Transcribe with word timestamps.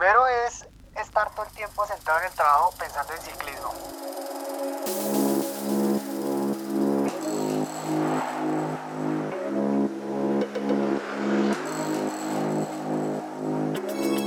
primero 0.00 0.26
es 0.46 0.66
estar 0.98 1.30
todo 1.34 1.44
el 1.44 1.52
tiempo 1.52 1.86
sentado 1.86 2.20
en 2.20 2.24
el 2.24 2.32
trabajo 2.32 2.72
pensando 2.78 3.12
en 3.12 3.20
ciclismo. 3.20 3.74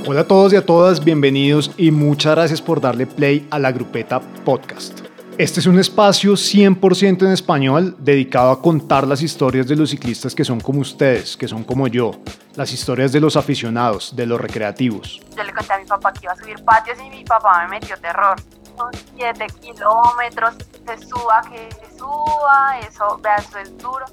Hola 0.06 0.20
a 0.20 0.28
todos 0.28 0.52
y 0.52 0.56
a 0.56 0.64
todas, 0.64 1.02
bienvenidos 1.02 1.72
y 1.76 1.90
muchas 1.90 2.36
gracias 2.36 2.62
por 2.62 2.80
darle 2.80 3.08
play 3.08 3.48
a 3.50 3.58
la 3.58 3.72
Grupeta 3.72 4.20
Podcast. 4.44 5.13
Este 5.36 5.58
es 5.58 5.66
un 5.66 5.80
espacio 5.80 6.34
100% 6.34 7.22
en 7.26 7.32
español 7.32 7.96
dedicado 7.98 8.52
a 8.52 8.62
contar 8.62 9.04
las 9.04 9.20
historias 9.20 9.66
de 9.66 9.74
los 9.74 9.90
ciclistas 9.90 10.32
que 10.32 10.44
son 10.44 10.60
como 10.60 10.78
ustedes, 10.78 11.36
que 11.36 11.48
son 11.48 11.64
como 11.64 11.88
yo, 11.88 12.12
las 12.54 12.72
historias 12.72 13.10
de 13.10 13.20
los 13.20 13.34
aficionados, 13.36 14.14
de 14.14 14.26
los 14.26 14.40
recreativos. 14.40 15.20
Yo 15.36 15.42
le 15.42 15.52
conté 15.52 15.72
a 15.72 15.78
mi 15.78 15.86
papá 15.86 16.12
que 16.12 16.20
iba 16.22 16.34
a 16.34 16.36
subir 16.36 16.64
patios 16.64 16.98
y 17.04 17.10
mi 17.10 17.24
papá 17.24 17.64
me 17.64 17.80
metió 17.80 17.96
terror. 17.96 18.36
Son 18.76 18.92
7 19.16 19.46
kilómetros, 19.60 20.54
se 20.86 21.04
suba, 21.04 21.42
que 21.50 21.68
se 21.84 21.98
suba, 21.98 22.78
eso, 22.88 23.20
vea, 23.20 23.34
eso 23.34 23.58
es 23.58 23.76
duro. 23.78 24.06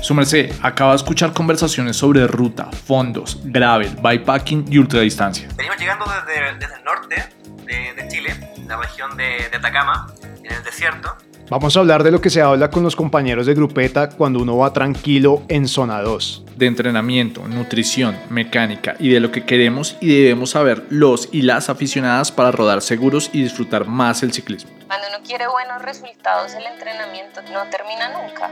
Su 0.00 0.14
merced 0.14 0.52
acaba 0.60 0.90
de 0.90 0.96
escuchar 0.96 1.32
conversaciones 1.32 1.96
sobre 1.98 2.26
ruta, 2.26 2.68
fondos, 2.84 3.38
gravel, 3.44 3.94
bikepacking 4.02 4.64
y 4.68 4.78
ultradistancia. 4.78 5.48
Venimos 5.56 5.78
llegando 5.78 6.04
desde, 6.04 6.58
desde 6.58 6.74
el 6.74 6.84
norte 6.84 7.41
de, 7.72 8.02
de 8.02 8.08
Chile, 8.08 8.30
la 8.66 8.76
región 8.76 9.16
de, 9.16 9.48
de 9.50 9.56
Atacama, 9.56 10.12
en 10.42 10.52
el 10.52 10.62
desierto. 10.62 11.16
Vamos 11.48 11.76
a 11.76 11.80
hablar 11.80 12.02
de 12.02 12.10
lo 12.10 12.20
que 12.20 12.30
se 12.30 12.40
habla 12.40 12.70
con 12.70 12.82
los 12.82 12.96
compañeros 12.96 13.46
de 13.46 13.54
grupeta 13.54 14.08
cuando 14.08 14.40
uno 14.40 14.56
va 14.56 14.72
tranquilo 14.72 15.42
en 15.48 15.68
zona 15.68 16.00
2. 16.00 16.44
De 16.56 16.66
entrenamiento, 16.66 17.46
nutrición, 17.46 18.16
mecánica 18.30 18.94
y 18.98 19.10
de 19.10 19.20
lo 19.20 19.30
que 19.30 19.44
queremos 19.44 19.96
y 20.00 20.22
debemos 20.22 20.50
saber 20.50 20.84
los 20.88 21.28
y 21.32 21.42
las 21.42 21.68
aficionadas 21.68 22.32
para 22.32 22.52
rodar 22.52 22.80
seguros 22.80 23.28
y 23.32 23.42
disfrutar 23.42 23.86
más 23.86 24.22
el 24.22 24.32
ciclismo. 24.32 24.70
Cuando 24.86 25.08
uno 25.08 25.18
quiere 25.26 25.46
buenos 25.46 25.82
resultados, 25.82 26.54
el 26.54 26.64
entrenamiento 26.64 27.42
no 27.52 27.64
termina 27.70 28.08
nunca. 28.10 28.50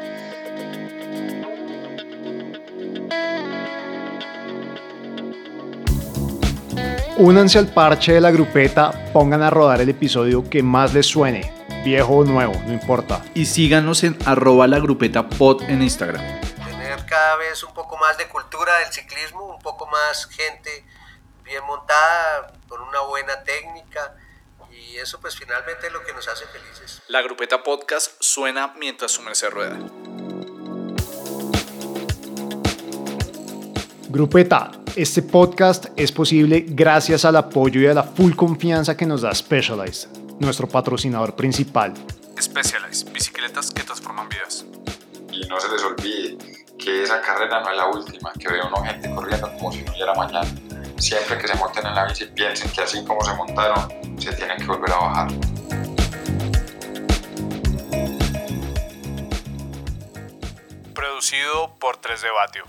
Únanse 7.22 7.58
al 7.58 7.66
parche 7.66 8.14
de 8.14 8.20
la 8.22 8.30
grupeta, 8.30 8.92
pongan 9.12 9.42
a 9.42 9.50
rodar 9.50 9.82
el 9.82 9.90
episodio 9.90 10.48
que 10.48 10.62
más 10.62 10.94
les 10.94 11.04
suene, 11.04 11.52
viejo 11.84 12.14
o 12.14 12.24
nuevo, 12.24 12.54
no 12.64 12.72
importa. 12.72 13.22
Y 13.34 13.44
síganos 13.44 14.04
en 14.04 14.16
arroba 14.24 14.66
la 14.66 14.78
grupeta 14.78 15.28
pod 15.28 15.60
en 15.64 15.82
Instagram. 15.82 16.24
Tener 16.64 17.04
cada 17.04 17.36
vez 17.36 17.62
un 17.62 17.74
poco 17.74 17.98
más 17.98 18.16
de 18.16 18.26
cultura 18.26 18.78
del 18.78 18.90
ciclismo, 18.90 19.44
un 19.54 19.60
poco 19.60 19.86
más 19.86 20.30
gente 20.30 20.86
bien 21.44 21.62
montada, 21.66 22.54
con 22.66 22.80
una 22.80 23.00
buena 23.00 23.44
técnica. 23.44 24.16
Y 24.72 24.96
eso 24.96 25.20
pues 25.20 25.36
finalmente 25.36 25.88
es 25.88 25.92
lo 25.92 26.02
que 26.02 26.14
nos 26.14 26.26
hace 26.26 26.46
felices. 26.46 27.02
La 27.08 27.20
grupeta 27.20 27.62
podcast 27.62 28.12
suena 28.18 28.72
mientras 28.78 29.12
su 29.12 29.20
merced 29.20 29.50
rueda. 29.50 29.78
Grupeta, 34.08 34.72
este 34.96 35.22
podcast 35.22 35.86
es 35.96 36.12
posible 36.12 36.64
gracias 36.66 37.24
al 37.24 37.36
apoyo 37.36 37.80
y 37.80 37.86
a 37.86 37.94
la 37.94 38.02
full 38.02 38.34
confianza 38.34 38.96
que 38.96 39.06
nos 39.06 39.22
da 39.22 39.34
Specialized, 39.34 40.08
nuestro 40.38 40.68
patrocinador 40.68 41.34
principal. 41.34 41.94
Specialized, 42.40 43.12
bicicletas 43.12 43.70
que 43.70 43.82
transforman 43.82 44.28
vidas. 44.28 44.64
y 45.32 45.46
no 45.46 45.60
se 45.60 45.68
les 45.70 45.82
olvide 45.82 46.38
que 46.78 47.02
esa 47.02 47.20
carrera 47.20 47.60
no 47.60 47.70
es 47.70 47.76
la 47.76 47.86
última, 47.86 48.32
que 48.38 48.48
ve 48.48 48.58
uno 48.66 48.82
gente 48.82 49.14
corriendo 49.14 49.50
como 49.52 49.70
si 49.72 49.82
no 49.82 49.92
hubiera 49.92 50.14
mañana. 50.14 50.48
Siempre 50.98 51.38
que 51.38 51.46
se 51.48 51.54
monten 51.54 51.86
en 51.86 51.94
la 51.94 52.06
bici 52.06 52.26
piensen 52.26 52.70
que 52.72 52.82
así 52.82 53.04
como 53.04 53.22
se 53.22 53.34
montaron, 53.34 53.88
se 54.18 54.32
tienen 54.32 54.58
que 54.58 54.64
volver 54.64 54.90
a 54.92 54.96
bajar. 54.96 55.28
Producido 60.94 61.74
por 61.78 61.96
3 61.98 62.22
de 62.22 62.28
Batio. 62.30 62.64